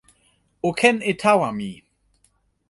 o 0.67 0.69
ken 0.79 0.97
e 1.11 1.13
tawa 1.21 1.49
mi! 1.57 1.71